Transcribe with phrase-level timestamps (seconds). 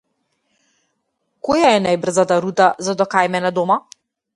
[1.49, 3.83] Која е најбрзата рута за до кај мене дома?